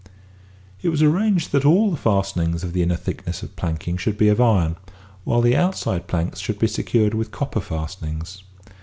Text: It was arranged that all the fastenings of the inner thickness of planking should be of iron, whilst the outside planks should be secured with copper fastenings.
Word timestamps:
It 0.81 0.89
was 0.89 1.03
arranged 1.03 1.51
that 1.51 1.63
all 1.63 1.91
the 1.91 1.95
fastenings 1.95 2.63
of 2.63 2.73
the 2.73 2.81
inner 2.81 2.95
thickness 2.95 3.43
of 3.43 3.55
planking 3.55 3.97
should 3.97 4.17
be 4.17 4.29
of 4.29 4.41
iron, 4.41 4.77
whilst 5.25 5.43
the 5.45 5.55
outside 5.55 6.07
planks 6.07 6.39
should 6.39 6.57
be 6.57 6.65
secured 6.65 7.13
with 7.13 7.29
copper 7.29 7.61
fastenings. 7.61 8.41